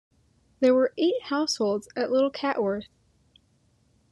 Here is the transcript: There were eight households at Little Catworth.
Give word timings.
There 0.61 0.73
were 0.73 0.95
eight 0.97 1.21
households 1.25 1.87
at 1.95 2.09
Little 2.09 2.31
Catworth. 2.31 2.87